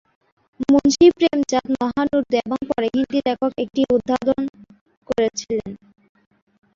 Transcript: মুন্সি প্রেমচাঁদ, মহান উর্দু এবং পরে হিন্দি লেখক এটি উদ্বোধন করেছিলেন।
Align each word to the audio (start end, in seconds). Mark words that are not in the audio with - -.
মুন্সি 0.67 1.05
প্রেমচাঁদ, 1.17 1.67
মহান 1.75 2.07
উর্দু 2.17 2.35
এবং 2.41 2.59
পরে 2.69 2.87
হিন্দি 2.95 3.19
লেখক 3.27 3.51
এটি 3.63 3.81
উদ্বোধন 3.95 4.41
করেছিলেন। 5.07 5.71